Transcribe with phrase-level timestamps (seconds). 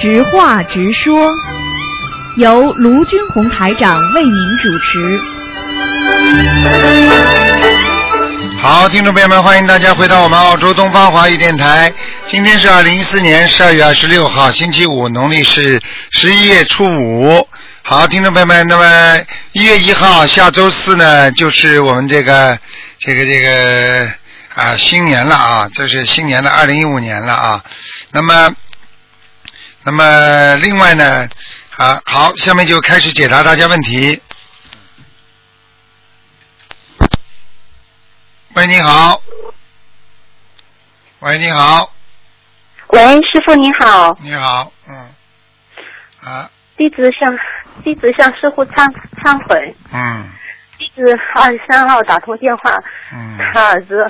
[0.00, 1.30] 直话直说，
[2.36, 5.20] 由卢军红台长为您主持。
[8.62, 11.92] 好，听众朋友们，欢迎大家回到我们澳洲东方华语电台。
[12.28, 15.78] 今天是二零一四年十二月二十六号，星期五，农历是
[16.12, 17.46] 十一月初五。
[17.82, 19.20] 好，听众朋友们，那么
[19.52, 22.58] 一月一号，下周四呢，就是我们这个
[22.98, 24.08] 这个这个
[24.54, 27.62] 啊新年了啊，这是新年的二零一五年了啊。
[28.12, 28.50] 那么，
[29.82, 31.28] 那么另外呢，
[31.76, 34.20] 啊好，下面就开始解答大家问题。
[38.54, 39.22] 喂，你好。
[41.20, 41.92] 喂，你好，
[42.88, 45.14] 喂，师傅你好，你好，嗯，
[46.24, 47.38] 啊，弟子向
[47.84, 48.90] 弟子向师傅忏
[49.22, 50.30] 忏悔，嗯。
[50.78, 51.02] 弟子
[51.34, 52.74] 二十三号打通电话，
[53.12, 53.38] 嗯。
[53.52, 54.06] 他儿子。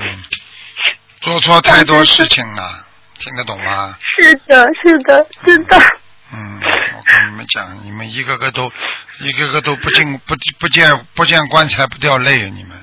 [0.00, 0.22] 嗯，
[1.20, 2.83] 做错太多事情了，
[3.24, 3.96] 听得懂吗？
[4.20, 5.78] 是的，是的，知道，
[6.30, 8.70] 嗯，我跟你们讲，你们一个个都，
[9.20, 12.50] 一个个都不进不不见不见棺材不掉泪啊！
[12.54, 12.76] 你们，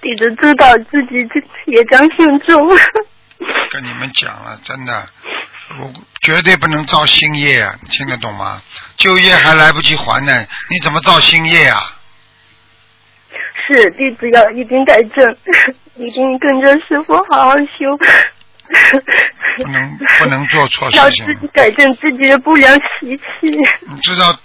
[0.00, 1.40] 弟子知道自己这
[1.72, 2.68] 业障深重，
[3.70, 5.08] 跟你们讲了，真的，
[5.80, 7.74] 我绝对不能造新业啊！
[7.82, 8.62] 你听得懂吗？
[8.96, 11.94] 旧业还来不及还呢，你怎么造新业啊？
[13.66, 15.36] 是弟子要一定改正，
[15.96, 17.98] 一定跟着师傅好好修，
[19.56, 21.26] 不能不能做错事情。
[21.26, 23.48] 自己改正自己的不良习气，
[23.88, 24.38] 你知道，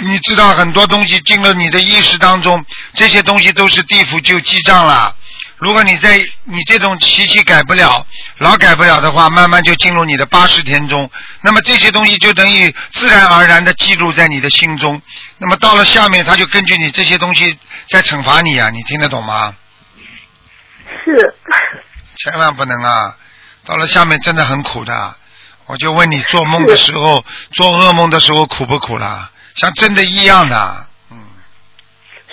[0.00, 5.14] 你知道很多东西进了你的意识当中，这些东西都是地府就记账了。
[5.58, 8.06] 如果你在你这种习气改不了，
[8.38, 11.10] 老改不了的话，慢慢就进入你的八十天中。
[11.40, 15.00] 那么这些东西就等于自然而然的记录在你的心中。
[15.38, 18.68] 那么到了下面，他就根据你这些东西在惩罚你啊！
[18.70, 19.54] 你听得懂吗？
[21.04, 21.34] 是
[22.16, 23.16] 千万不能啊！
[23.66, 25.16] 到了下面真的很苦的。
[25.66, 29.32] 我就问你，做梦的时候，做噩梦的时候苦不苦啦？
[29.56, 31.18] 像真的一样的，嗯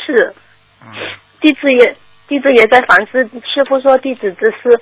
[0.05, 0.35] 是。
[0.83, 0.91] 嗯。
[1.41, 1.95] 弟子也
[2.27, 3.23] 弟子也在反思，
[3.53, 4.79] 师傅说弟子自私，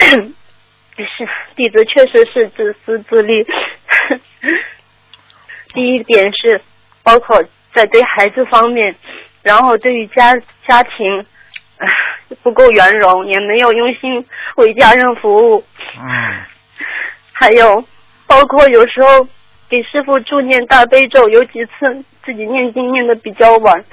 [0.96, 3.46] 是弟子确实是自私自利。
[5.74, 6.60] 第一点是
[7.02, 7.40] 包括
[7.74, 8.96] 在对孩子方面，
[9.42, 10.34] 然后对于家
[10.66, 11.26] 家庭
[12.42, 15.64] 不够圆融，也没有用心为家人服务，
[15.98, 16.44] 嗯
[17.32, 17.84] 还有
[18.26, 19.26] 包括有时候
[19.68, 23.84] 给师傅助念大悲咒，有几次自己念经念的比较晚，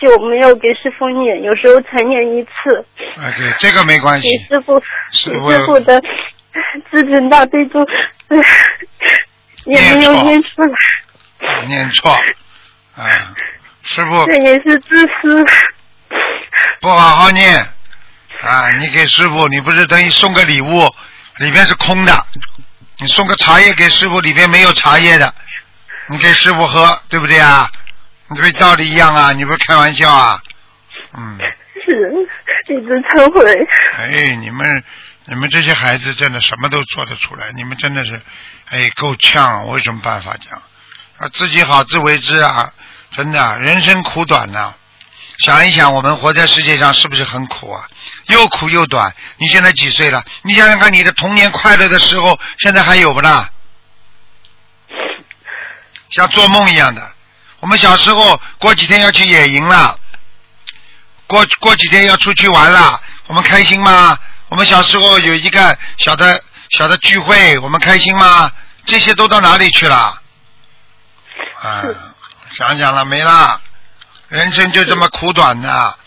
[0.00, 2.50] 就没有给师傅念，有时候才念一次。
[3.16, 4.54] ，OK，这个没关系给。
[4.54, 6.02] 师傅给师傅的
[6.90, 7.80] 自尊大悲咒
[9.64, 12.10] 也没有念出来，念错，
[12.96, 13.34] 啊，
[13.82, 15.46] 师傅这也是自私。
[16.80, 17.60] 不好好念，
[18.42, 20.90] 啊，你给师傅，你不是等于送个礼物，
[21.40, 22.26] 里面是空的，
[22.98, 25.34] 你送个茶叶给师傅，里面没有茶叶的，
[26.08, 27.70] 你给师傅喝，对不对啊？
[28.28, 30.42] 你这道理一样啊，你不是开玩笑啊？
[31.14, 31.38] 嗯，
[31.84, 33.66] 是一直忏悔。
[33.96, 34.84] 哎，你们
[35.24, 38.20] 你们这些孩子真的什么都做得出来，你们真的是，
[38.68, 40.62] 哎，够呛，我有什么办法讲？
[41.16, 42.70] 啊，自己好自为之啊！
[43.16, 44.74] 真的，人生苦短呐、
[45.38, 47.88] 想一想，我们活在世界上是不是很苦啊？
[48.30, 49.14] 又苦又短。
[49.36, 50.24] 你现在几岁了？
[50.42, 53.50] 你想想看，你的童年快乐的时候，现在还有不啦？
[56.10, 57.12] 像做梦一样的。
[57.60, 59.98] 我们小时候过几天要去野营了，
[61.26, 64.18] 过过几天要出去玩了，我们开心吗？
[64.48, 68.50] 我们小时候有一个小的小的聚会，我们开心吗？
[68.86, 70.20] 这些都到哪里去了？
[71.62, 71.82] 啊，
[72.50, 73.60] 想想了没啦？
[74.28, 75.98] 人生就这么苦短的。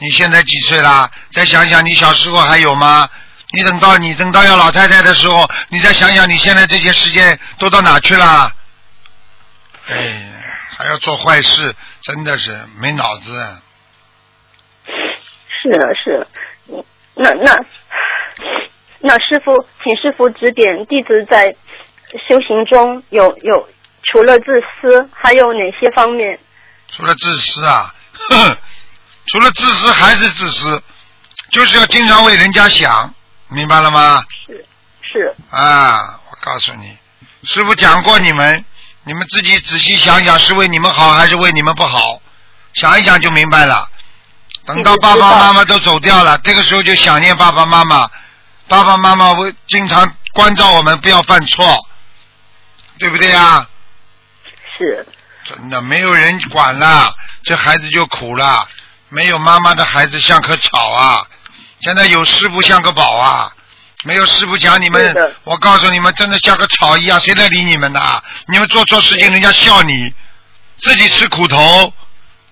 [0.00, 1.10] 你现在几岁啦？
[1.30, 3.08] 再想想你小时候还有吗？
[3.52, 8.52] 你等到你等到要老太太的时候，你再想想你现在这些时间都到哪去了？
[9.88, 10.32] 哎，
[10.78, 13.32] 还要做坏事，真的是没脑子。
[14.86, 16.26] 是啊，是的，
[16.68, 16.84] 嗯
[17.14, 17.54] 那那
[19.00, 21.54] 那师傅，请师傅指点弟子在
[22.28, 23.68] 修行中有有
[24.04, 24.44] 除了自
[24.80, 26.38] 私，还有哪些方面？
[26.92, 27.94] 除了自私啊，
[28.30, 28.56] 哼，
[29.30, 30.82] 除了自私还是自私，
[31.52, 33.14] 就是要经常为人家想，
[33.48, 34.24] 明白了吗？
[34.46, 34.66] 是
[35.02, 36.98] 是啊，我告诉你，
[37.44, 38.64] 师傅讲过你们，
[39.04, 42.20] 你们自己仔细想想，是为你们好还是为你们不好？
[42.74, 43.88] 想一想就明白了。
[44.64, 48.10] 等到爸爸妈妈都走掉了，这个时候就想念爸爸妈妈。
[48.68, 51.76] 爸爸妈妈会经常关照我们不要犯错，
[52.98, 53.66] 对不对呀？
[54.78, 55.06] 是
[55.44, 57.12] 真的没有人管了，
[57.42, 58.68] 这孩子就苦了。
[59.10, 61.22] 没有妈妈的孩子像棵草啊，
[61.82, 63.52] 现在有师傅像个宝啊。
[64.02, 65.14] 没有师傅讲你们，
[65.44, 68.22] 我告诉你们，真的像个草一样，谁来理你们的啊？
[68.48, 70.10] 你们做错事情，人家笑你，
[70.78, 71.92] 自己吃苦头，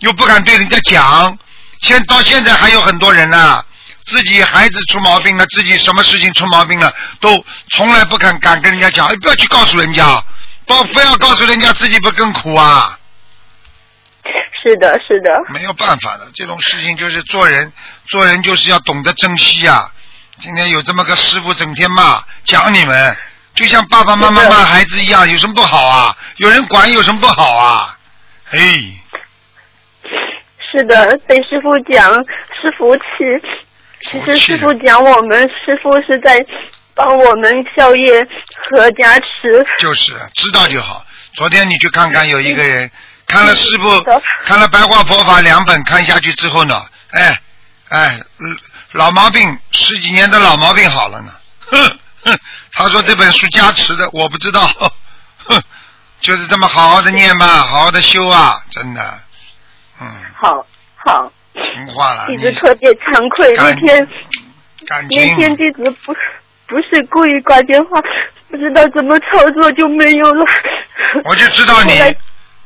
[0.00, 1.38] 又不敢对人家讲。
[1.80, 3.64] 现到现在还有很多人呢、
[4.04, 10.22] 自己孩子出毛病了，自己什么事情出毛病了，都从来不敢敢跟人家讲，哎，不要去告诉人家，
[10.66, 12.97] 不非要告诉人家，自己不更苦啊？
[14.62, 17.72] 是的，是的，没有办法的，这种事情就是做人，
[18.08, 19.90] 做人就是要懂得珍惜啊。
[20.40, 23.16] 今天有这么个师傅整天骂讲你们，
[23.54, 26.16] 就像爸爸妈妈骂孩子一样，有什么不好啊？
[26.36, 27.98] 有人管有什么不好啊？
[28.50, 28.58] 哎，
[30.72, 32.12] 是的，被师傅讲
[32.60, 33.02] 是福气。
[34.00, 36.38] 其实师傅讲我们，师傅是在
[36.94, 38.26] 帮我们宵夜
[38.70, 39.66] 和加持。
[39.78, 41.04] 就是知道就好。
[41.34, 42.90] 昨天你去看看，有一个人
[43.28, 44.02] 看了师傅
[44.44, 46.82] 看了《白话佛法》两本，看下去之后呢，
[47.12, 47.40] 哎
[47.90, 48.58] 哎，嗯
[48.92, 51.32] 老毛病十几年的老毛病好了呢。
[51.70, 52.38] 哼哼，
[52.72, 54.66] 他说这本书加持的，我不知道。
[55.44, 55.62] 哼，
[56.20, 59.20] 就是这么好好的念吧，好好的修啊，真的，
[60.00, 60.66] 嗯，好
[60.96, 64.08] 好，听话了，弟你子特别惭愧，那天
[64.86, 66.14] 感那天情弟子不
[66.66, 68.00] 不是故意挂电话，
[68.50, 70.44] 不知道怎么操作就没有了。
[71.24, 71.92] 我就知道你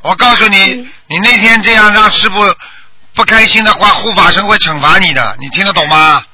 [0.03, 2.45] 我告诉你，嗯你那天这样让师傅
[3.15, 6.25] 不开心的话，护法神会惩罚你的，你听得懂吗？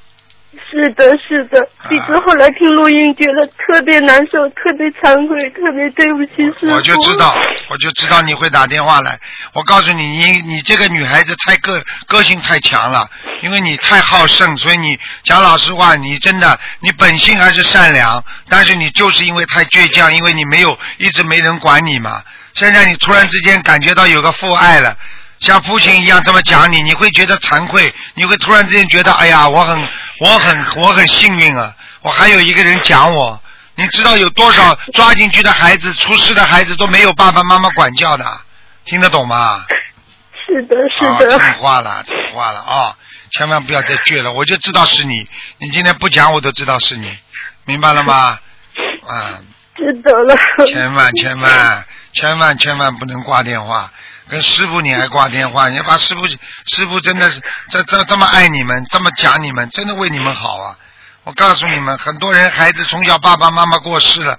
[0.70, 6.74] 是的，是的，弟子后来听录音，觉得特别难受，特别惭愧，特别对不起师傅。
[6.74, 7.34] 我就知道，
[7.68, 9.18] 我就知道你会打电话来。
[9.54, 13.08] 我告诉你，你你这个女孩子太个个性太强了，
[13.40, 22.22] 因为你太好胜，所以你讲老实话，你真的你本性还是善良，但是你就是因为太倔强，因为你没有一直没人管你嘛。
[22.58, 24.96] 现在你突然之间感觉到有个父爱了。
[25.38, 29.88] 像父亲一样这么讲你，你会觉得惭愧，你会突然之间觉得，哎呀，我很，
[30.20, 31.72] 我很，我很幸运啊，
[32.02, 33.40] 我还有一个人讲我，
[33.76, 38.40] 你知道有多少抓进去的孩子、出事的孩子都没有爸爸妈妈管教的，
[38.84, 39.64] 听得懂吗？
[40.44, 42.96] 是的，是啊，的，听话了，听话了啊！
[43.30, 45.28] 千万不要再倔了，我就知道是你，
[45.58, 47.16] 你今天不讲我都知道是你，
[47.64, 48.40] 明白了吗？
[49.06, 49.38] 啊，
[49.76, 50.36] 知道了。
[50.66, 53.92] 千万千万千万千万不能挂电话，
[54.28, 57.40] 跟师傅你还挂电话，你要把师傅师傅真的是
[57.70, 60.76] 这这这么爱你们，这么讲你们，真的为你们好啊！
[61.24, 64.38] 我告诉你们，很多人孩子从小爸爸妈妈过世了。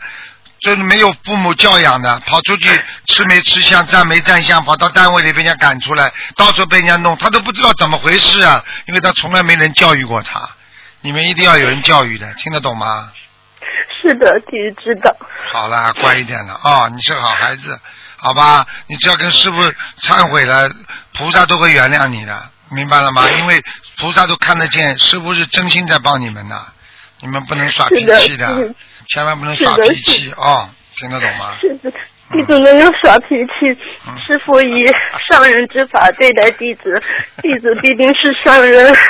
[0.61, 10.49] 就是没有父母教养的，跑出去吃没吃香，站没站相，跑到单位里被人家赶出来，到处被人家弄，他都不知道怎么回事啊，因为他从来没人教育过他。
[10.99, 13.09] 你们一定要有人教育的，听得懂吗？
[14.01, 15.15] 是的，弟子知道。
[15.51, 16.89] 好了，乖一点了啊、哦！
[16.89, 17.79] 你是好孩子，
[18.17, 18.65] 好吧？
[18.87, 19.61] 你只要跟师傅
[20.01, 20.69] 忏悔了，
[21.13, 23.29] 菩萨都会原谅你的，明白了吗？
[23.29, 23.61] 因为
[23.97, 26.65] 菩萨都看得见，师傅是真心在帮你们的，
[27.19, 28.73] 你们不能耍脾气是的
[29.09, 31.57] 千万不能耍脾气哦，听得懂吗？
[31.59, 31.91] 是的，
[32.31, 33.77] 弟子没有耍脾气，
[34.07, 34.85] 嗯师傅以
[35.29, 37.01] 上人之法对待弟子，
[37.41, 38.95] 弟子必定是上人。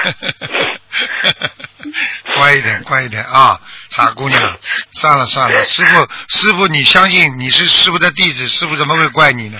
[2.36, 4.58] 乖一点，乖一点啊，傻姑娘。
[4.92, 9.60] 算了算了，师傅，师傅，你相信你是师傅的弟子，师傅怎么会怪你呢？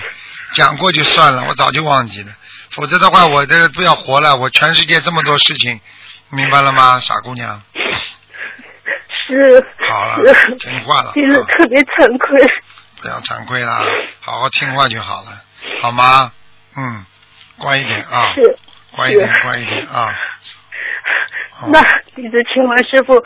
[0.54, 2.28] 讲过就算了，我早就忘记了。
[2.70, 4.36] 否则的话，我这个不要活了。
[4.36, 5.80] 我全世界这么多事情，
[6.30, 7.60] 明白了吗，傻姑娘？
[9.26, 9.64] 是。
[9.78, 12.48] 好了是听话了弟子啊特别惭愧。
[13.00, 13.84] 不要惭愧啦，
[14.20, 15.30] 好好听话就好了，
[15.80, 16.32] 好吗？
[16.76, 17.04] 嗯，
[17.58, 18.56] 乖一点啊，是。
[18.96, 20.14] 乖一点，乖一点啊。
[21.70, 21.82] 那
[22.14, 23.22] 弟子请问师傅，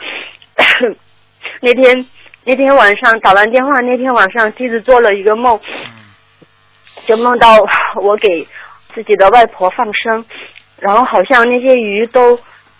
[1.61, 2.05] 那天
[2.43, 5.91] 那天晚上打完电话，那天晚上弟子做了一个梦，嗯
[7.05, 7.57] 就梦到
[8.01, 8.47] 我给
[8.93, 10.25] 自己的外婆放生，
[10.79, 12.39] 然后好像那些鱼都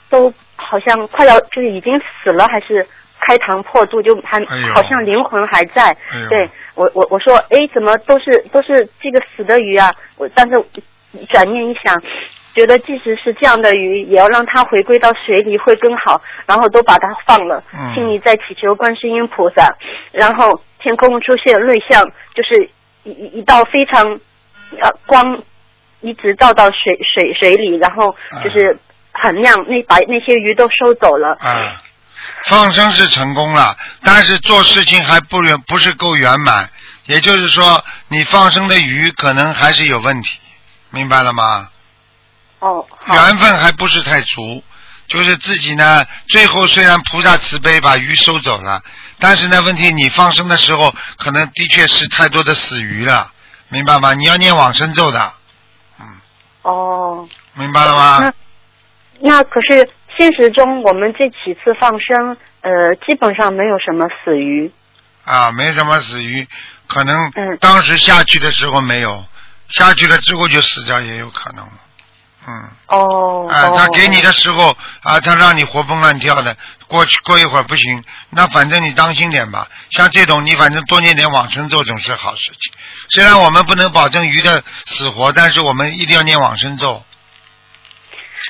[0.10, 2.88] 都好像快要就是已经死了，还是
[3.26, 5.84] 开膛破肚，就还、哎好像灵魂还在。
[6.12, 9.94] 哎对我我我说，哎，怎么都是都是这个死的鱼啊？
[10.18, 10.64] 我但是
[11.30, 12.02] 转念一想。
[12.56, 19.76] 觉得即使是这样的鱼，也要让它回归到水里会更好，然后都把它放了，嗯心里在祈求观世音菩萨，
[20.14, 22.02] 然后天空出现瑞象，
[22.34, 22.70] 就是
[23.04, 24.08] 一一一道非常
[24.80, 25.44] 呃光，
[26.00, 28.78] 一直照到水水水里，然后就是
[29.12, 31.32] 很亮，那把那些鱼都收走了。
[31.32, 31.76] 啊，
[32.46, 36.70] 放生是成功了，但是做事情还不圆，不是够圆满。
[37.06, 40.40] 也就是说，你放生的鱼可能还是有问题，
[40.90, 41.70] 明白了吗？
[42.60, 44.64] 哦，缘分还不是太足，
[45.08, 48.82] 就是自己呢，最后虽然菩萨慈悲把鱼收走了，
[49.20, 53.32] 但是呢，问题你放生的时候，可能的确是太多的死鱼了，
[53.70, 54.16] 明白吗？
[54.16, 55.34] 你要念往生咒的，
[56.00, 56.06] 嗯，
[56.64, 58.34] 哦，明白了吗那？
[59.22, 64.72] 那可是现实中我们这几次放生呃，基本上没有什么死鱼。
[65.24, 66.48] 啊，没什么死鱼，
[66.88, 69.26] 可能嗯当时下去的时候没有，
[69.70, 71.68] 下去了之后就死掉也有可能。
[72.48, 73.50] 嗯，哦。
[73.50, 76.56] 啊，哦他给你的时候啊，他让你活蹦乱跳的，
[76.88, 79.68] 过去过一会儿不行，那反正你当心点吧。
[79.90, 82.74] 像这种，你反正多念点往生咒总是好事情。
[83.10, 87.04] 虽然我们不能保证鱼的死活，但是我们一定要念往生咒。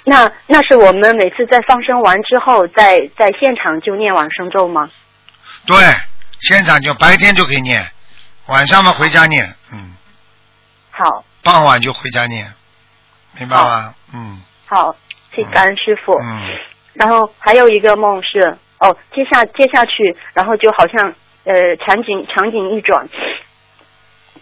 [0.03, 4.89] 那那是我们每次在放生完之后，在在现场就念往生咒吗？
[5.65, 5.77] 对，
[6.41, 7.83] 现场就白天就可以念，
[8.47, 9.95] 晚上嘛回家念，嗯，
[10.91, 12.51] 好，傍晚就回家念，
[13.39, 13.95] 明白吗？
[14.13, 14.95] 嗯好，
[15.33, 16.13] 谢谢感恩师傅。
[16.19, 16.41] 嗯，
[16.93, 21.13] 然后还有一个梦是，哦，接下接下去，然后就好像
[21.45, 23.07] 呃场景场景一转，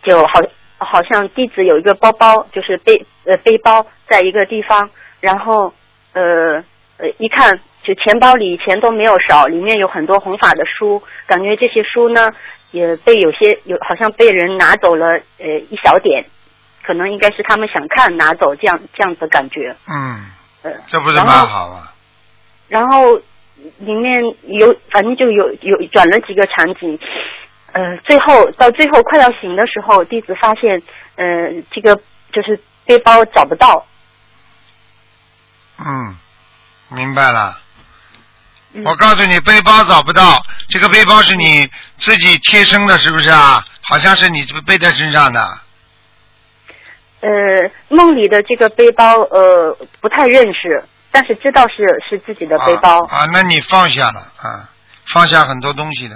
[0.01, 0.41] 就好
[0.77, 4.89] 好像弟子有一个包包，就是背呃背包在一个地方，
[5.23, 5.73] 然后
[6.11, 6.21] 呃
[6.97, 12.29] 呃一看就钱包里钱都没有少，里面有很多弘法的书，感觉这些书呢
[12.71, 15.05] 也被有些有好像被人拿走了
[15.39, 16.25] 呃一小点，
[16.83, 20.25] 可能应该是他们想看拿走这样这样子的感觉，嗯，
[20.63, 21.93] 呃，这不是蛮好啊？
[22.67, 23.15] 然后
[23.77, 26.99] 里面有反正就有有转了几个场景，
[27.71, 30.81] 呃，最后到最后快要醒的时候，弟子发现，
[31.15, 31.95] 呃，这个
[32.33, 33.85] 就是背包找不到，
[35.85, 36.17] 嗯，
[36.89, 37.59] 明白了。
[38.73, 43.63] 嗯我告诉你，背包找不到，这个背包是你自己贴身的，是不是啊？
[43.83, 45.59] 好像是你背在身上的。
[47.21, 47.29] 呃，
[47.89, 53.03] 梦里的这个背包呃不太认识，但是知道是是自己的背包。
[53.05, 54.67] 啊啊，那你放下了啊，
[55.05, 56.15] 放下很多东西的，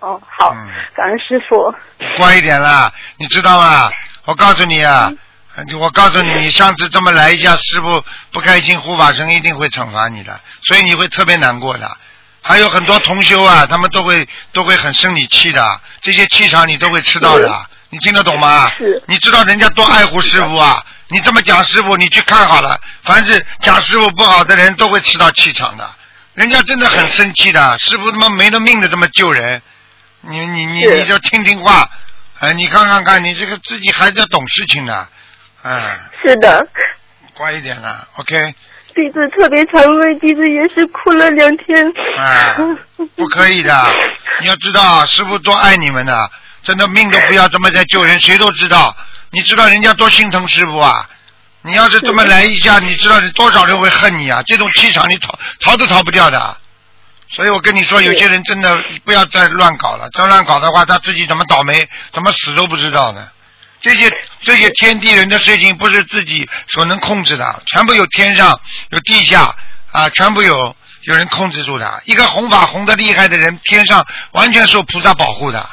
[0.00, 1.74] 哦，好，嗯感恩师傅。
[2.16, 3.90] 乖一点啦，你知道吗？
[4.24, 5.16] 我告诉你啊，就
[5.78, 11.96] 我告诉你，你上次这么来一下，师傅不开心，护法神一定会惩罚你的，所以你会特别难过的。
[12.42, 18.70] 还有很多同修啊，他们都会都会很生你气的，这些气场你都会吃到的，你听得懂吗？
[18.78, 20.84] 是你知道人家多爱护师傅啊？
[21.08, 25.88] 你这么讲师傅，你去看好了，凡是讲师傅不好的人都会吃到气场的，
[26.34, 29.62] 人家真的很生气的，师傅他妈没了命的这么救人，
[30.20, 31.88] 你你你你就听听话，
[32.40, 35.08] 哎，你看看看，你这个自己还是要懂事情的，
[35.66, 36.64] 哎，是的，
[37.34, 38.54] 乖一点啦，OK，
[38.94, 41.84] 弟子特别惭愧，弟子也是哭了两天。
[42.16, 42.54] 啊，
[43.16, 43.86] 不可以的，
[44.40, 46.30] 你要知道师傅多爱你们的，
[46.62, 48.94] 真的命都不要这么在救人，谁都知道，
[49.32, 51.10] 你知道人家多心疼师傅啊。
[51.62, 54.40] 你要是这么来一下，你知道多少人会恨你啊？
[54.46, 56.56] 这种气场你逃逃都逃不掉的。
[57.28, 63.32] 所以我跟你说，有些人真的不要再乱搞了，再乱搞的话，他自己怎么倒霉、怎么死都不知道的。
[63.86, 64.12] 这些
[64.42, 69.54] 这些天地人的事情不是自己所能控制的，全部有天上有地下
[69.92, 72.02] 啊，全部有有人控制住的。
[72.04, 75.64] 一个弘法弘的厉害的人，天上完全受菩萨保护的。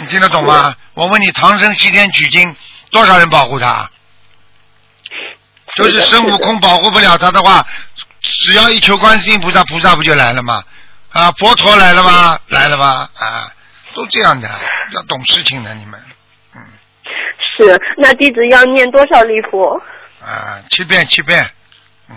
[0.00, 0.74] 你听得懂吗？
[0.94, 2.56] 我问你，唐僧西天取经，
[2.90, 3.88] 多少人保护他？
[5.76, 7.64] 就是孙悟空保护不了他的话，
[8.22, 10.64] 只要一求观世音菩萨，菩萨不就来了吗？
[11.12, 12.40] 啊，佛陀来了吗？
[12.48, 13.08] 来了吧？
[13.14, 13.52] 啊，
[13.94, 14.50] 都这样的，
[14.94, 16.00] 要懂事情的你们。
[17.58, 19.80] 嗯，是，那弟子要念多少礼佛？
[20.20, 21.50] 啊，七遍七遍，
[22.08, 22.16] 嗯，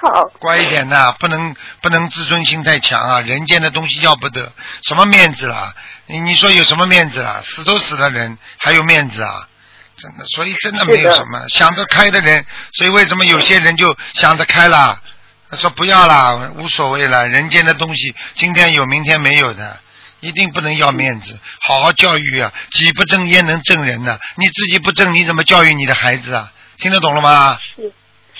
[0.00, 5.74] 好，乖一点的，不能不能自尊心太强啊，人间的东西要不得，什么面子啦？
[6.06, 7.40] 你你说有什么面子啊？
[7.44, 9.48] 死都死了人，还有面子啊？
[9.94, 15.00] 真的，所以真的没有什么想得开的人，所以为什么有些人就想得开了？
[15.48, 19.78] 他说不要啦，无所谓了，人间的东西今天有，明天没有的，
[20.22, 22.52] 一定不能要面子，好好教育啊！
[22.70, 24.18] 己不正焉能正人呢？
[24.36, 26.52] 你自己不正，你怎么教育你的孩子啊？
[26.78, 27.58] 听得懂了吗？
[27.76, 27.92] 是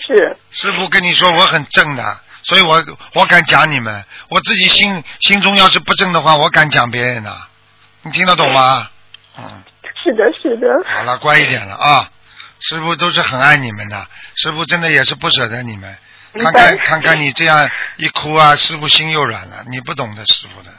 [0.06, 2.82] 是，师傅跟你说我很正的，所以我
[3.14, 7.42] 我敢讲你们，我自己心心中要是不正的话，我敢讲别人的，
[8.02, 8.88] 你听得懂吗？
[9.36, 9.62] 嗯，
[10.02, 10.66] 是的，是的。
[10.88, 12.08] 好了，乖一点了啊！
[12.60, 15.96] 师傅都是很爱你们的，师傅真的也是不舍得你们。
[16.34, 19.64] 看看看看你这样一哭啊，师傅心又软了。
[19.68, 20.70] 你不懂的师傅的，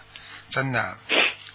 [0.54, 0.98] 真的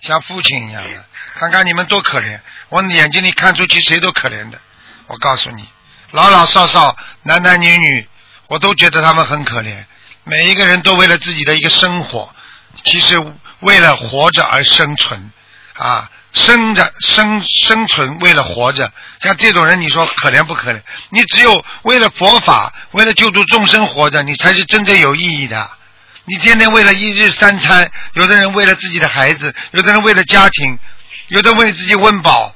[0.00, 1.04] 像父亲一样的。
[1.34, 4.58] 看看你们多可怜，我眼睛里看出去谁都可怜的。
[5.06, 5.64] 我告诉你，
[6.10, 8.08] 老老少少、男男女女，
[8.48, 9.84] 我都觉得他们很可怜。
[10.24, 12.34] 每一个人都为了自己的一个生活，
[12.82, 13.16] 其实
[13.60, 15.30] 为了活着而生存
[15.74, 18.92] 啊，生着生生存为了活着。
[19.20, 20.82] 像这种人，你说可怜不可怜？
[21.10, 25.70] 你只有为了佛法，为了救度众生活着，你才是真正有意义的。
[26.28, 30.78] 你天天为了一日三餐，有的人为了自己的孩子，有的人为了家庭，
[31.28, 32.54] 有的为自己温饱。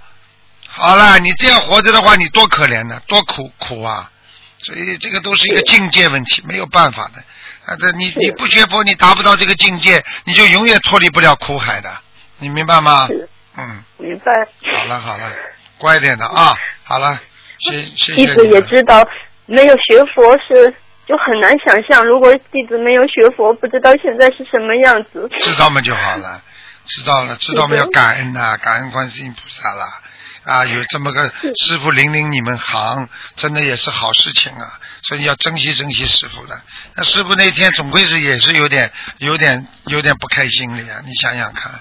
[0.67, 4.11] 好了，你这样活着的话，你多可怜呢，多苦苦啊！
[4.59, 7.23] 所以这个都是一个境界问题，没有办法的。
[7.67, 11.91] 啊，这你你不学佛，你达不到这个境界，你就永远脱离不了苦海的，
[12.39, 13.07] 你明白吗？
[13.07, 14.33] 是嗯，明白。
[14.77, 15.33] 好了好了，
[15.79, 17.21] 乖一点的啊，好了，
[17.71, 18.53] 谢谢弟子谢你们。
[18.55, 19.07] 也知道，
[19.47, 20.75] 没有学佛是
[21.07, 25.29] 就很难想象，如果弟子没有学佛，不知道现在是什么样子。
[25.41, 26.43] 知道嘛就好了，
[26.87, 30.01] 知道了，知道嘛要感恩呐、感恩观世音菩萨啦。
[30.45, 31.33] 啊，有这么个
[31.65, 36.61] 师傅领领你们行，真的也是好事情啊，所以要珍惜珍惜师傅的。
[36.97, 41.73] 那师傅那天总归是也是有点有点有点不开心的呀，你想想看，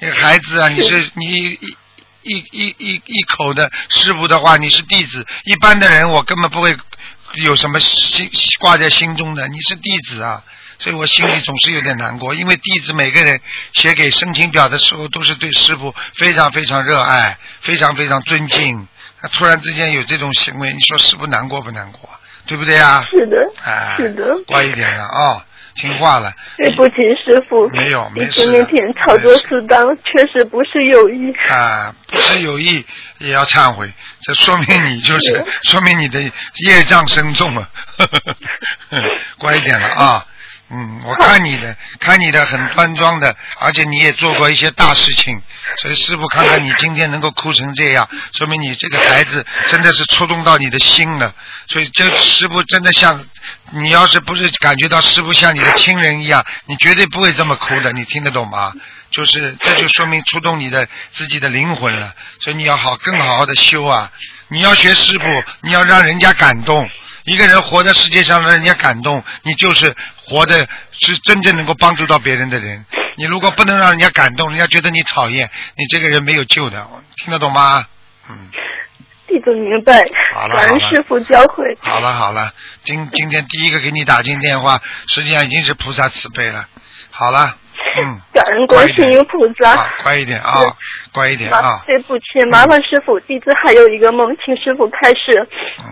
[0.00, 1.58] 那个孩子啊，你是你一
[2.22, 6.76] 一一一一口的师傅的话，你是弟子，一般的人我根本不会
[7.34, 10.42] 有什么心挂在心中的，你是弟子啊。
[10.78, 13.38] 所以我心里总是有点难过，因为弟子每个人
[13.74, 18.88] 写给申请表的时候，都是对师傅非常非常热爱，非常非常尊敬。
[19.20, 22.08] 他突然之间有这种行为，你说师傅难过不难过？
[22.46, 23.04] 对不对啊？
[23.10, 25.44] 是的，哎，是的乖一点了啊、
[25.80, 26.32] 听话了。
[26.58, 26.94] 对不起，
[27.24, 27.66] 师傅。
[27.70, 31.32] 没有没弟事那天操作适当，确实不是有意。
[31.48, 32.84] 啊，不是有意
[33.18, 37.68] 也要忏悔，这说明你就是说明你的业障深重啊，
[39.38, 40.26] 乖一点了啊。
[40.72, 45.42] 嗯，我看你的，看你的很端庄的，而且你也做过一些大事情，
[45.82, 51.34] 所以师傅看看你今天能够哭成这样，说明你这个孩子真的是触动到你的心了。
[51.66, 53.24] 所以这师傅真的像，
[53.72, 58.72] 你要是不是感觉到师傅像你的亲人一样，你绝对不会这么哭的，你听得懂吗？
[59.10, 64.08] 就是这就说明触动你的自己的灵魂了，所以你要好更好好的修啊！
[64.46, 65.24] 你要学师傅，
[65.62, 66.88] 你要让人家感动。
[67.24, 69.94] 一个人活在世界上让人家感动，你就是
[70.30, 72.84] 活的是真正能够帮助到别人的人。
[73.16, 76.86] 你如果不能让人家感动，人家觉得你讨厌，你这个人没有救的。
[77.16, 77.84] 听得懂吗？
[78.30, 78.48] 嗯，
[79.26, 80.00] 弟子明白。
[80.32, 81.76] 好了感恩师傅教诲。
[81.80, 82.52] 好了好了，
[82.84, 86.66] 今今天第一个给你打进电话，实际上已经是菩萨慈悲了。
[87.10, 87.56] 好了，
[88.02, 89.70] 嗯，感恩观世音菩萨。
[89.72, 90.60] 啊，乖一点啊，
[91.12, 95.46] 乖一点麻啊，对不起，麻烦师傅，弟子还有一个梦，请师傅开示。
[95.80, 95.84] 嗯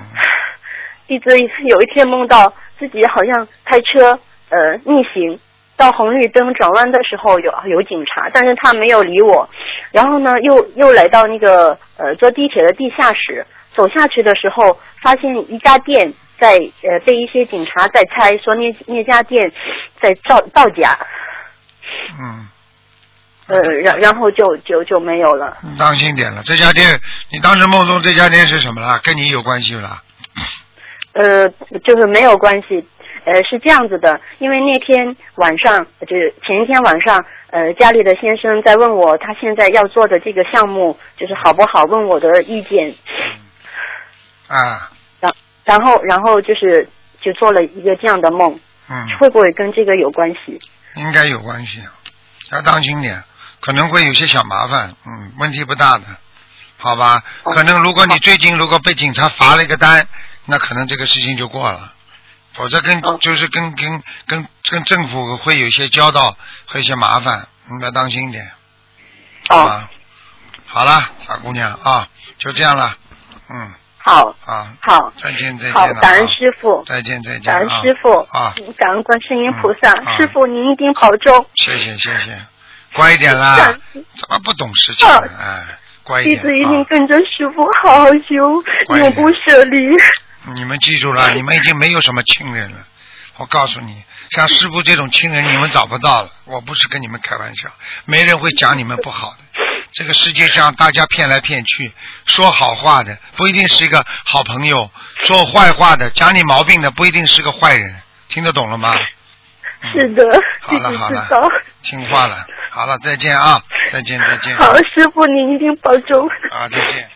[1.09, 1.31] 弟子
[1.65, 5.39] 有一天梦到自己好像开车呃逆行，
[5.77, 9.49] 到红绿灯转弯的时候有有警察，但是他没有理我。
[9.93, 19.51] 然后呢，又又来到那个呃坐地铁的地下室，走下去的时候，发现一家店在呃被一些警察在拆，说那那家店
[20.01, 20.99] 在造造假，
[22.21, 22.49] 嗯，
[23.49, 25.57] 呃，然然后就就就没有了。
[25.63, 26.43] 你当心点了。
[26.45, 27.01] 这家店，
[27.33, 29.01] 你当时梦中这家店是什么了？
[29.03, 30.03] 跟你有关系不啦？
[31.15, 31.49] 呃，
[31.83, 32.87] 就是没有关系。
[33.25, 42.95] 呃，是这样子的，因为那天晚上，就是前一天晚上，呃，家里的先生在问我他现在要做的这个项目就是好不好，问我的意见，
[44.49, 45.33] 啊，然
[45.65, 46.89] 然后然后就是
[47.21, 50.59] 就做了一个这样的梦，嗯，会不会跟这个有关系？
[50.95, 51.83] 应该有关系，
[52.51, 53.23] 要当心点，
[53.61, 56.05] 可能会有些小麻烦，嗯，问题不大的，
[56.79, 57.23] 好吧？
[57.45, 60.09] 哦可能如果你最近如果被警察罚了一个单，
[60.47, 61.93] 那可能这个事情就过了，
[62.59, 63.17] 否则跟、哦。
[63.21, 68.51] 就是跟跟跟跟政府会有一些交道，会有一些麻烦，你要当心一点，
[69.49, 69.91] 好哦，吧？
[70.67, 72.95] 好了，傻姑娘啊，就这样了，
[73.49, 80.17] 嗯，好，啊，好，再见再见好了，，感恩啊师傅，再见再见感恩啊师傅，啊，嗯感恩观世音菩萨嗯，啊。
[80.17, 81.47] 师傅您一定保重。
[81.55, 82.41] 谢谢谢谢，
[82.93, 83.57] 乖一点啦，
[83.93, 85.09] 怎么不懂事情？
[85.09, 85.15] 呢？
[85.15, 86.85] 啊哎，乖一点弟子一定啊！
[86.89, 89.79] 跟着师傅好好修，永不舍离。
[90.55, 92.79] 你们记住了，你们已经没有什么亲人了。
[93.37, 96.31] 我告诉你，像师傅这种亲人，你们找不到了。
[96.45, 97.69] 我不是跟你们开玩笑，
[98.05, 99.39] 没人会讲你们不好的。
[99.93, 101.93] 这个世界上，大家骗来骗去，
[102.27, 104.91] 说好话的不一定是一个好朋友，
[105.25, 108.03] 说坏话的、讲你毛病的不一定是个坏人。
[108.29, 108.95] 听得懂了吗？
[109.81, 110.23] 嗯是的，
[110.61, 111.49] 好了好了知道。
[111.83, 112.45] 听话了。
[112.71, 113.63] 好了，再见啊！
[113.93, 114.57] 再见再见。
[114.57, 116.29] 好，师傅您一定保重。
[116.51, 117.09] 啊，再见。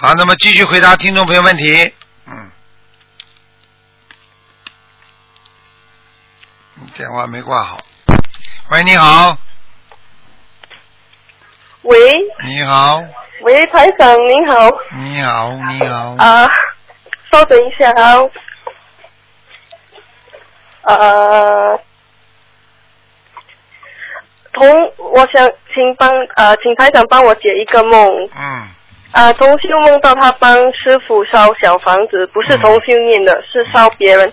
[0.00, 1.92] 好，那么继续回答听众朋友问题。
[2.24, 2.52] 嗯，
[6.94, 7.80] 电话没挂好。
[8.70, 9.36] 喂，你好，
[11.82, 11.98] 喂。
[12.44, 13.02] 你好，
[13.40, 14.70] 喂，台长您好。
[15.00, 16.14] 你好，你好。
[16.16, 16.48] 啊，
[17.32, 18.22] 稍等一下啊，
[20.82, 21.80] 呃，
[24.52, 28.30] 同我想请帮呃，请台长帮我解一个梦。
[28.36, 28.68] 嗯
[29.12, 34.30] 啊，同修梦到他帮师傅烧小房子，不是同修念的，是烧别人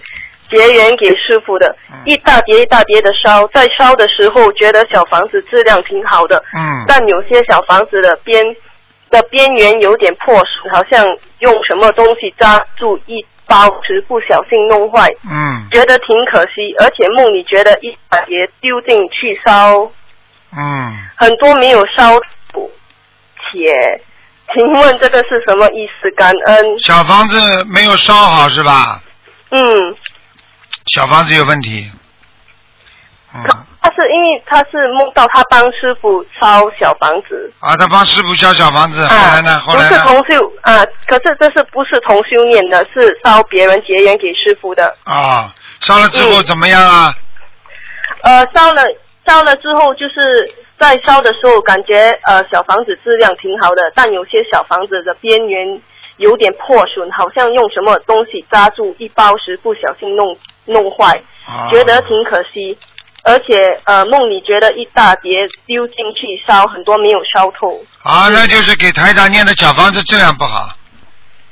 [0.50, 1.98] 结缘给师傅的，嗯。
[2.06, 8.44] 一大叠一大叠的烧，在烧的时候觉得小房子质量挺好的，嗯但有些小房子的边
[9.10, 11.06] 的边缘有点破损，好像
[11.40, 19.90] 用什么东西扎住一包时不小心弄坏，嗯觉得挺可惜，而且梦里觉得一大叠丢进去烧，
[20.56, 22.20] 嗯，很多没有烧
[22.52, 22.70] 土，
[23.52, 24.00] 且，
[24.54, 26.10] 请问这个是什么意思？
[26.16, 26.80] 感恩。
[26.82, 29.02] 小房子没有烧好是吧？
[29.50, 29.96] 嗯，
[30.94, 31.90] 小房子有问题。
[33.34, 33.44] 嗯，
[33.82, 37.52] 他是因为他是梦到他帮师傅烧小房子。
[37.60, 39.60] 啊，他帮师傅烧小房子，后来呢？
[39.60, 40.02] 后来不是？
[40.02, 42.86] 同修啊，可是这是不是同修念的？
[42.94, 44.96] 是烧别人结缘给师傅的。
[45.04, 47.14] 啊，烧了之后嗯怎么样啊？
[48.22, 48.84] 呃，烧了
[49.28, 55.82] 烧了之后，就是在烧的时候，感觉呃小房子质量挺好的，但有些小房子的边缘
[56.18, 62.78] 有点破损，好像用什么东西扎住一包时不小心弄弄坏，啊觉得挺可惜。
[63.28, 65.32] 而且呃梦里觉得一大叠
[65.66, 67.84] 丢进去烧，很多没有烧透。
[68.04, 70.70] 啊，那就是给台长念的小房子质量不好。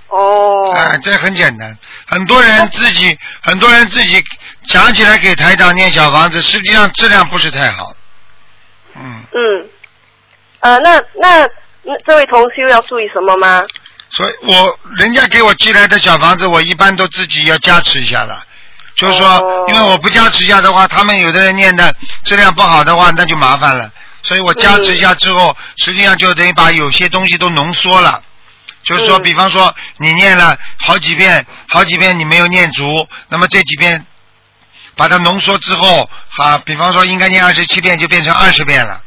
[0.10, 0.72] 哦。
[0.72, 4.24] 哎，这很简单，很多人自己，很多人自己
[4.68, 7.92] 想起来给台长念小房子，实际上质量不是太好。
[9.34, 9.70] 嗯，
[10.62, 11.48] 嗯，呃，那那
[11.84, 13.64] 那这位同修要注意什么吗？
[14.12, 18.40] 所以我人家给我寄来的小房子，我一般都自己要加持一下的。
[18.96, 21.94] 就是说，哦因为我不加持一下的话，他们有的人念的
[22.26, 23.92] 质量不好的话，那就麻烦了。
[24.22, 28.22] 所以我加持一下之后，实际上就等于把有些东西都浓缩了。
[28.84, 34.06] 就是说，嗯比方说你念了好几遍，好几遍你没有念足，那么这几遍
[34.96, 39.02] 把它浓缩之后，啊，比方说应该念二十七遍，就变成二十遍了。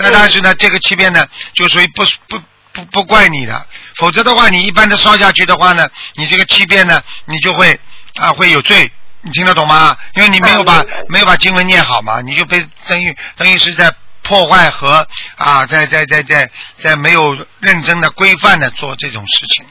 [0.00, 7.78] 那嗯但是呢，这个欺骗呢，就属于不不不不怪你的，否则的话，你一般的烧下去的话呢，你这个欺骗呢，你就会
[8.16, 9.96] 啊会有罪，你听得懂吗？
[10.14, 19.64] 因为你没有把啊没有把经文念好嘛，你就被等于等于是在破坏和啊在在在在在没有认真的规范的做这种事情，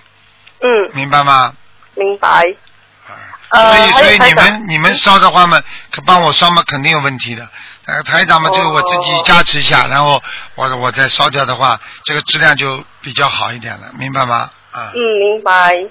[0.60, 1.54] 嗯，明白吗？
[1.96, 2.44] 明白。
[3.52, 7.50] 所呃，以所以你们你们烧的话嘛，可帮我烧嘛，肯定有问题的。
[7.90, 10.22] 呃，台长嘛，这个我自己哦加持一下，然后
[10.56, 14.50] 我我再烧掉的话，这个质量就比较好一点了，明白吗？
[14.72, 15.86] 啊、嗯，明白。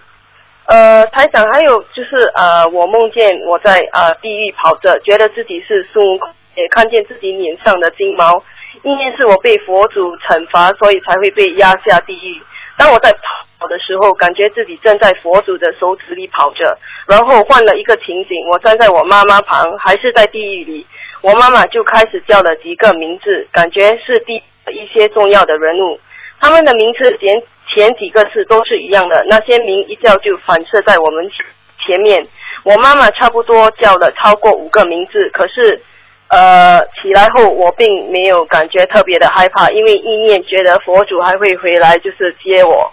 [0.66, 8.36] 呃，台长，还有就是呃，我梦见我在呃地狱跑着，觉得自己是孙悟空，也看见自己脸上的金毛，
[8.82, 12.42] 意念是我被佛祖惩罚，所以才会被压下地狱。
[12.76, 20.86] 当我在跑的时候，感觉自己正在佛祖的手指里跑着，然后换了一个情景，我站在我妈妈旁，还是在地狱里，
[21.20, 25.98] 我妈妈就开始叫了几个名字，感觉是第一些重要的人物，
[26.40, 27.42] 他们的名字前
[27.74, 31.44] 前几个字都是一样的，那些名一叫就反射在我们前
[31.86, 32.24] 前面。
[32.64, 35.80] 我妈妈差不多叫了超过五个名字，可是
[36.28, 42.92] 呃起来后我并没有感觉特别的害怕，因为意念觉得佛祖还会回来，就是接我。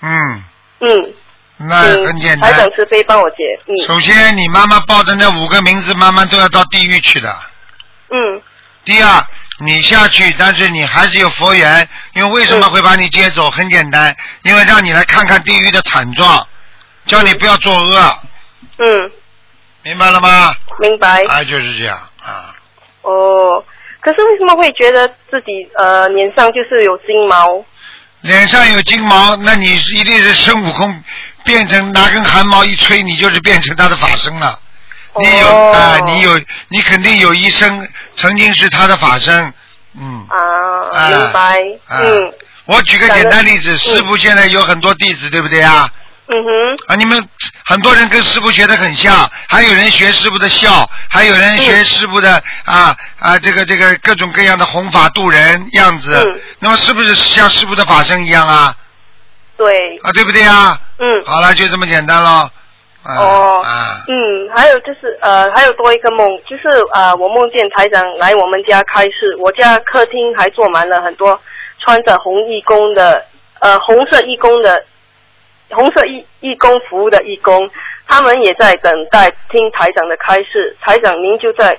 [0.00, 0.42] 嗯，
[0.80, 1.12] 嗯，
[1.56, 2.52] 那很简单。
[2.52, 3.36] 台长慈悲帮我解。
[3.66, 7.34] 嗯首先，你妈妈报的那五个名字，慢慢都要到地狱去的。
[8.10, 8.42] 嗯
[8.84, 9.24] 第二，
[9.60, 13.50] 你下去，但是你还是有佛缘，因为为什么会把你接走？
[13.50, 16.46] 很简单，因为让你来看看地狱的惨状，
[17.06, 18.18] 叫你不要作恶，
[18.78, 19.10] 嗯，
[19.82, 20.54] 明白了吗？
[20.80, 21.24] 明白。
[21.24, 22.54] 啊，就是这样啊。
[23.02, 23.64] 哦，
[24.00, 27.64] 可是为什么会觉得自己呃脸上就是有金毛？
[28.20, 31.02] 脸上有金毛，那你一定是孙悟空
[31.44, 34.58] 变成拿根汗毛一吹，你就是变成他的法身了。
[35.16, 39.52] 你有哦啊、你有，你肯定有一生曾经是他的法身，
[39.98, 40.26] 嗯。
[40.28, 41.40] 啊，啊明白。
[41.86, 42.32] 啊嗯
[42.66, 45.86] 我举个简单例子，嗯师傅现在有很多弟子，对不对啊？
[46.26, 46.48] 嗯哼，
[46.88, 47.22] 啊，你们
[47.66, 56.14] 很多人跟师傅学的很像，还有人学师傅的笑，还有人学嗯师傅的啊啊这个这个各种各样的弘法度人样子。
[56.14, 58.74] 嗯那么是不是像师傅的法身一样啊？
[59.56, 60.78] 对，啊，对不对啊？
[60.98, 61.24] 嗯。
[61.24, 62.50] 好了，就这么简单了。
[63.04, 66.62] 啊、哦啊，嗯，还有就是呃，还有多一个梦，就是
[66.94, 71.38] 呃，我梦见台长来我们家开示，我家客厅还坐满了很多
[71.80, 73.22] 穿着红义工的
[73.60, 74.82] 呃红色义工的
[75.68, 77.70] 红色义义工服务的义工，
[78.08, 80.74] 他们也在等待听台长的开示。
[80.80, 81.78] 台长您就在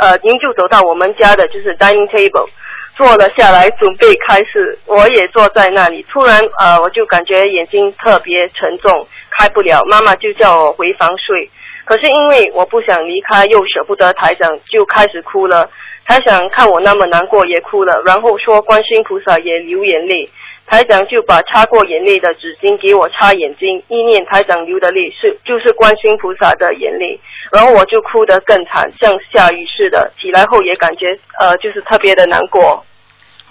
[0.00, 2.48] 呃，您就走到我们家的就是 dining table。
[2.96, 4.78] 坐了下来，准备开始。
[4.86, 9.80] 我也坐在那里，突然呃，我就感觉眼睛特别沉重，开不了。
[9.90, 11.50] 妈妈就叫我回房睡，
[11.84, 15.68] 可是因为我不想离开，又舍不得台长，就开始哭了。
[16.06, 20.30] 台长看我那么难过，也哭了，然后说观世音菩萨也流眼泪。
[20.74, 27.20] 台长就把擦过眼泪的纸巾给我擦眼睛，意念台长流的泪是就是观世音菩萨的眼泪，
[27.52, 30.12] 然后我就哭得更惨，像下雨似的。
[30.20, 31.06] 起来后也感觉
[31.38, 32.84] 呃就是特别的难过。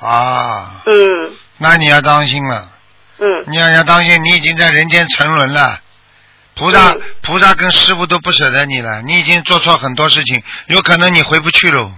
[0.01, 2.67] 啊，嗯那你要当心了，
[3.19, 5.79] 嗯你要要当心，你已经在人间沉沦了。
[6.55, 11.89] 菩萨嗯菩萨跟师傅都不舍得你了，你已经做错很多事情，有可能你回不去喽。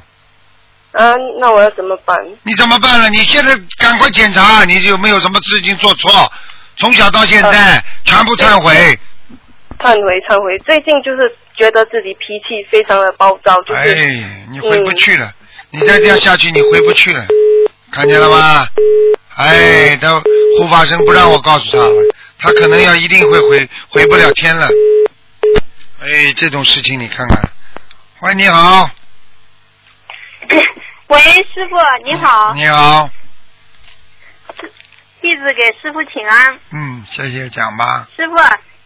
[0.97, 2.17] 啊，那我要怎么办？
[2.43, 3.09] 你怎么办了？
[3.09, 6.31] 你现在赶快检查，你有没有什么事情做错？
[6.77, 8.97] 从小到现在、全部忏悔。
[9.79, 15.33] 忏悔忏悔，最近就是觉得自己脾气非常的暴躁，就是、哎，你回不去了，
[15.71, 17.25] 你再这样下去，你回不去了，
[17.91, 18.65] 看见了吗？
[19.35, 20.21] 哎，他
[20.57, 24.69] 护法神不让我告诉他了，他可能要一定会回回不了天了。
[26.01, 27.37] 哎，这种事情你看看。
[28.21, 28.89] 喂，你好。
[31.07, 31.19] 喂，
[31.53, 33.07] 师傅你好，你好，
[35.21, 36.59] 弟子给师傅请安。
[36.73, 38.07] 嗯，谢谢，讲吧。
[38.15, 38.35] 师傅，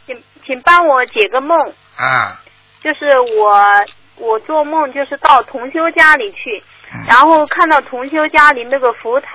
[0.06, 1.58] 请请帮我解个梦，
[1.96, 2.42] 啊，
[2.82, 3.64] 就是我
[4.18, 6.62] 我做梦就是到同修家里去，
[6.94, 9.32] 嗯然后看到同修家里那个佛台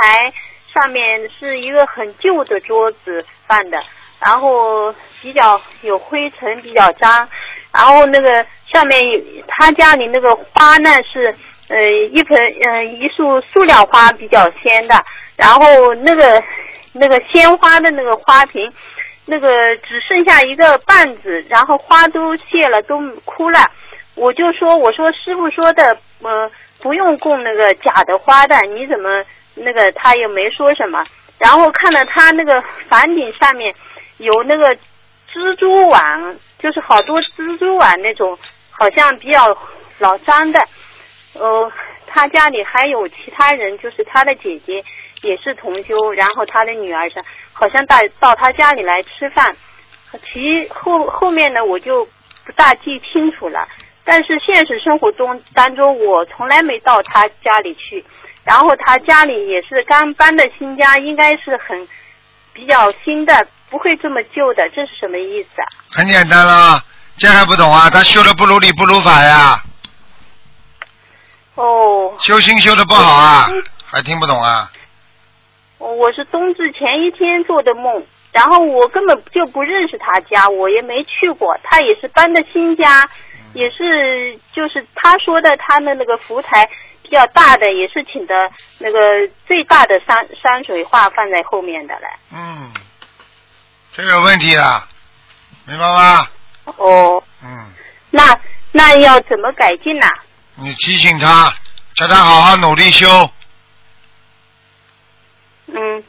[0.74, 3.78] 上面是一个很旧的桌子办的，
[4.20, 7.26] 然后比较有灰尘，比较脏，
[7.72, 11.34] 然后那个上面有他家里那个花呢是
[11.74, 11.82] 呃
[12.12, 14.94] 一盆呃一束塑料花比较鲜的，
[15.36, 16.42] 然后那个
[16.92, 18.72] 那个鲜花的那个花瓶。
[19.26, 23.58] 那个只剩下一个瓣子，然后花都谢了，都枯了。
[24.16, 26.50] 我就说，我说师傅说的，呃，
[26.82, 31.02] 不用供那个假的花的，你怎么那个他也没说什么。
[31.38, 33.74] 然后看到他那个房顶上面
[34.18, 34.76] 有那个
[35.32, 39.56] 蜘蛛网，就是好多蜘蛛网那种，好像比较
[40.00, 40.62] 老脏的。
[41.34, 41.72] 呃，
[42.06, 44.82] 他家里还有其他人，就是他的姐姐
[45.22, 47.16] 也是同修，然后他的女儿是
[47.52, 49.54] 好像到到他家里来吃饭。
[50.32, 52.04] 其后后面呢，我就
[52.44, 53.66] 不大记清楚了。
[54.04, 58.04] 但是现实生活中当中，我从来没到他家里去。
[58.44, 61.88] 然后他家里也是刚搬的新家，应该是很
[62.52, 64.68] 比较新的，不会这么旧的。
[64.68, 65.66] 这是什么意思啊？
[65.90, 66.84] 很简单啦，
[67.16, 67.88] 这还不懂啊？
[67.88, 69.58] 他修的不如理不如法呀，
[71.54, 74.70] 哦，修心修的不好啊嗯，还听不懂啊？
[75.78, 81.56] 我是冬至前一天做的梦，然后我根本就不认识他家，我也没去过。
[81.62, 83.08] 他也是搬的新家，
[83.52, 86.66] 也是就是他说的他的那个福台
[87.02, 88.34] 比较大的，也是请的
[88.78, 88.98] 那个
[89.46, 92.08] 最大的山山水画放在后面的嘞。
[92.32, 92.72] 嗯，
[93.94, 94.88] 这有问题啊，
[95.66, 96.26] 明白吗？
[96.78, 97.66] 哦，嗯，
[98.10, 98.36] 那
[98.72, 100.06] 那要怎么改进呢、
[100.56, 101.52] 你提醒他，
[101.96, 103.30] 叫他好好努力修。
[105.66, 106.04] 嗯，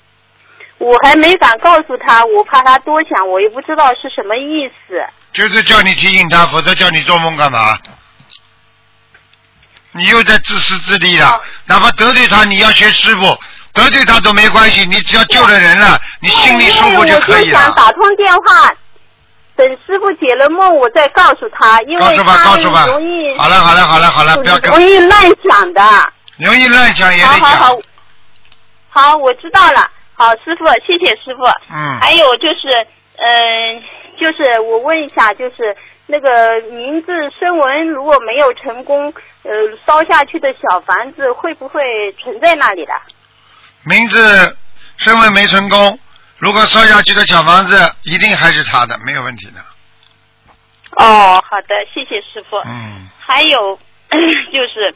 [0.77, 5.03] 我还没敢告诉他，我怕他多想，我也不知道是什么意思。
[5.34, 7.77] 就是叫你提醒他，否则叫你做梦干嘛？
[9.91, 13.39] 你又在自私自利了，哪怕得罪他，你要学师傅，
[13.73, 17.75] 得罪他都没关系，你只要救了人了，你心里舒服就可以了我就想。
[17.75, 18.71] 打通电话，
[19.55, 23.37] 等师傅解了梦，我再告诉他，因为他容易。
[23.37, 25.81] 好了，好了，好了，好了，不要跟容易乱想的。
[26.37, 27.79] 容易乱想也得好好好。，
[28.89, 29.89] 好，我知道了。
[30.13, 31.43] 好，师傅，谢谢师傅。
[31.73, 32.67] 嗯，还有就是，
[33.17, 33.83] 嗯、
[34.17, 35.75] 就是我问一下，就是
[36.07, 39.13] 那个名字声纹如果没有成功，
[39.43, 39.51] 呃，
[39.85, 41.81] 烧下去的小房子会不会
[42.21, 42.93] 存在那里的？
[43.83, 44.57] 名字
[44.97, 45.99] 身份没成功，
[46.45, 49.60] 如果烧下去的小房子一定还是他的，没有问题的。
[51.03, 52.58] 哦，好的，谢谢师傅。
[52.67, 53.75] 嗯，还有
[54.53, 54.93] 就是，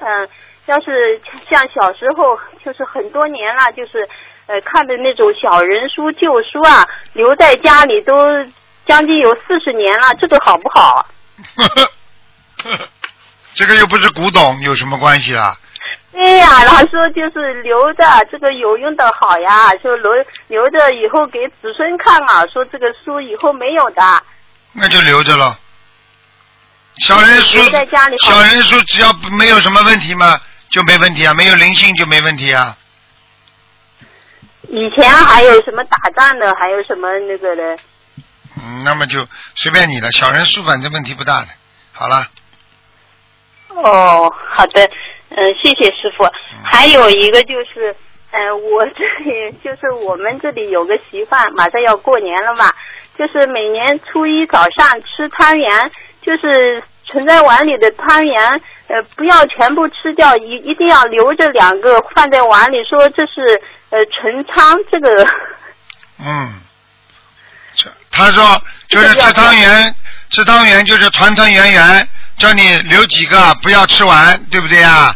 [0.00, 0.28] 嗯、
[0.66, 4.08] 要是像小时候，就是很多年了，就是
[4.46, 8.14] 呃看的那种小人书、旧书啊，留在家里都
[8.86, 11.04] 将近有四十年了，这个好不好？
[13.54, 15.52] 这个又不是古董，有什么关系啊？
[16.12, 20.10] 对呀，他说就是留着这个有用的好呀，就留
[20.48, 24.02] 留着以后给子孙看啊，说这个书以后没有的。
[24.72, 25.58] 那就留着了。
[26.98, 32.76] 小人书在家里，小人书只要没有什么问题嘛，就没问题啊，没有灵性就没问题啊。
[34.68, 37.78] 以前还有什么打仗的，还有什么那个的。
[38.56, 40.10] 嗯，那么就随便你了。
[40.12, 41.48] 小人书反正问题不大的。
[41.92, 42.26] 好了，
[43.68, 44.90] 哦，好的，
[45.30, 46.28] 嗯，谢谢师傅。
[46.64, 47.94] 还有一个就是，
[48.32, 52.70] 嗯、我这里就是我们这里有个习惯，马上要过年了嘛，
[53.18, 55.90] 就是每年初一早上吃汤圆，
[56.22, 65.26] 就是盛在碗里的汤圆，呃，不要全部吃掉，一一定要留着两个放在碗里，说这是呃存仓，这个
[66.18, 66.60] 嗯，
[67.74, 68.44] 这他说
[68.88, 69.94] 就是吃汤圆，
[70.30, 72.08] 吃汤圆就是团团圆圆，
[72.40, 75.14] 叫你留几个不要吃完，对不对啊？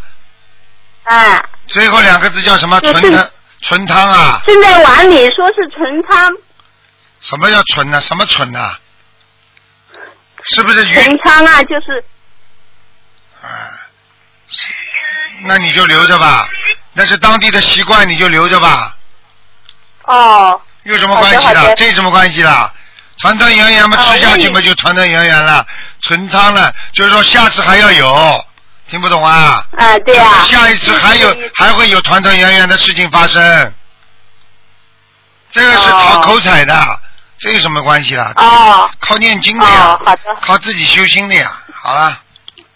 [1.04, 2.78] 哎，最后两个字叫什么？
[2.80, 3.30] 就是纯汤，
[3.62, 4.42] 纯汤啊？
[4.46, 6.32] 现在碗里说是纯汤，
[7.20, 8.76] 什么叫纯呢、什么纯呢、
[10.44, 10.94] 是不是鱼？
[10.94, 12.04] 陈仓啊，就是。
[13.42, 13.48] 啊，
[15.46, 16.46] 那你就留着吧，
[16.92, 18.94] 那是当地的习惯，你就留着吧，
[20.04, 20.60] 哦。
[20.84, 21.74] 有什么关系好的的。
[21.76, 22.70] 这有什么关系啦？
[23.20, 25.66] 团团圆圆嘛，啊吃下去嘛就团团圆圆了，
[26.02, 28.44] 存汤了，就是说下次还要有，
[28.88, 29.64] 听不懂啊？
[29.78, 33.72] 啊，对啊，下一次还有还会有团团圆圆的事情发生，
[35.50, 37.00] 这个是哦讨口彩的，
[37.38, 38.32] 这有什么关系啦？
[38.36, 41.52] 哦靠念经的呀哦，好的靠自己修心的呀。
[41.72, 42.20] 好了，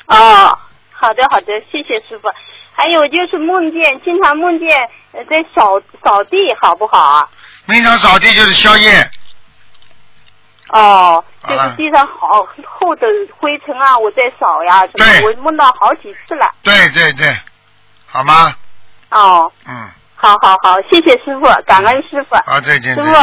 [0.07, 0.59] 哦，
[0.93, 2.29] 好的好的，谢谢师傅。
[2.75, 4.69] 还有就是梦见，经常梦见
[5.13, 7.29] 呃在扫扫地，好不好啊？
[7.65, 9.11] 明常扫地就是宵夜，
[10.69, 13.07] 哦，就是地上好厚的
[13.39, 16.51] 灰尘啊，我在扫呀，什么我梦到好几次了。
[16.63, 17.35] 对对对，
[18.07, 18.55] 好吗？
[19.11, 22.35] 哦，嗯，好好好，谢谢师傅，感恩师傅。
[22.35, 22.95] 啊，再见。
[22.95, 23.15] 师傅，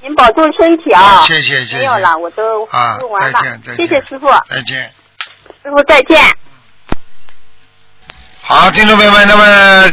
[0.00, 1.22] 您保重身体啊！
[1.26, 3.76] 谢谢谢谢没有了，我都啊问完了再见再。
[3.76, 4.90] 见谢谢师傅，再见。
[5.62, 6.18] 师傅再见。
[8.42, 9.92] 好，听众朋友们，那么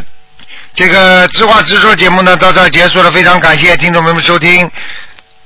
[0.72, 4.70] 这个知话直说节目呢到这儿结束了，非常感谢听众朋友们收听。